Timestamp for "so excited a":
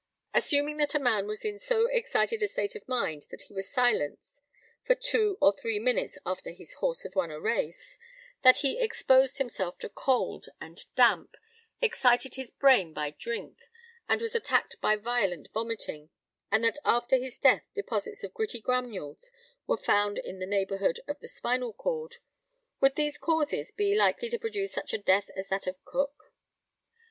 1.59-2.47